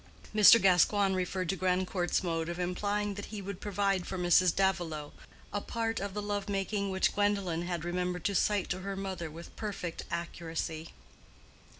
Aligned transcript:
Mr. 0.33 0.59
Gascoigne 0.59 1.13
referred 1.13 1.47
to 1.49 1.55
Grandcourt's 1.55 2.23
mode 2.23 2.49
of 2.49 2.57
implying 2.57 3.13
that 3.13 3.25
he 3.25 3.39
would 3.39 3.61
provide 3.61 4.07
for 4.07 4.17
Mrs. 4.17 4.51
Davilow—a 4.55 5.61
part 5.61 5.99
of 5.99 6.15
the 6.15 6.23
love 6.23 6.49
making 6.49 6.89
which 6.89 7.13
Gwendolen 7.13 7.67
had 7.67 7.85
remembered 7.85 8.23
to 8.25 8.33
cite 8.33 8.67
to 8.71 8.79
her 8.79 8.95
mother 8.95 9.29
with 9.29 9.55
perfect 9.55 10.05
accuracy. 10.09 10.93